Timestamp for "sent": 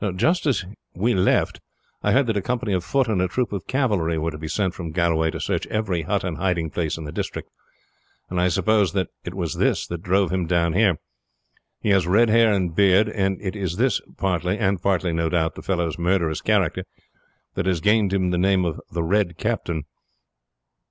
4.47-4.73